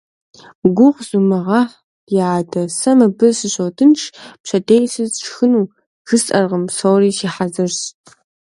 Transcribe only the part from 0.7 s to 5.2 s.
Гугъу зумыгъэхь, ди адэ, сэ мыбы сыщотынш, пщэдей сыт